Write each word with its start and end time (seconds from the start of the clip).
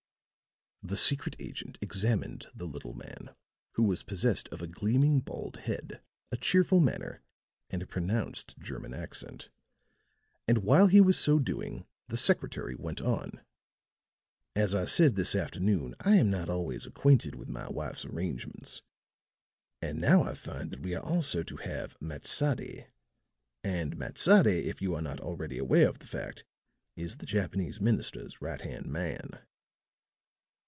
The 0.83 0.97
secret 0.97 1.35
agent 1.37 1.77
examined 1.79 2.47
the 2.55 2.65
little 2.65 2.93
man, 2.95 3.35
who 3.73 3.83
was 3.83 4.01
possessed 4.01 4.47
of 4.47 4.63
a 4.63 4.67
gleaming 4.67 5.19
bald 5.19 5.57
head, 5.57 6.01
a 6.31 6.37
cheerful 6.37 6.79
manner, 6.79 7.21
and 7.69 7.83
a 7.83 7.87
pronounced 7.87 8.57
German 8.57 8.91
accent; 8.91 9.49
and 10.47 10.63
while 10.63 10.87
he 10.87 10.99
was 10.99 11.19
so 11.19 11.37
doing, 11.37 11.85
the 12.07 12.17
secretary 12.17 12.73
went 12.73 12.99
on: 12.99 13.41
"As 14.55 14.73
I 14.73 14.85
said 14.85 15.15
this 15.15 15.35
afternoon, 15.35 15.93
I 15.99 16.15
am 16.15 16.31
not 16.31 16.49
always 16.49 16.87
acquainted 16.87 17.35
with 17.35 17.47
my 17.47 17.69
wife's 17.69 18.03
arrangements. 18.03 18.81
And 19.83 20.01
now 20.01 20.23
I 20.23 20.33
find 20.33 20.71
that 20.71 20.81
we 20.81 20.95
are 20.95 21.05
also 21.05 21.43
to 21.43 21.57
have 21.57 21.95
Matsadi 22.01 22.87
and 23.63 23.95
Matsadi, 23.97 24.65
if 24.67 24.81
you 24.81 24.95
are 24.95 25.01
not 25.03 25.21
already 25.21 25.59
aware 25.59 25.87
of 25.87 25.99
the 25.99 26.07
fact, 26.07 26.43
is 26.95 27.17
the 27.17 27.27
Japanese 27.27 27.79
minister's 27.79 28.41
right 28.41 28.59
hand 28.61 28.87
man." 28.87 29.39